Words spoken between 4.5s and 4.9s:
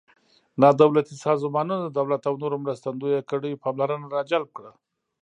کړه.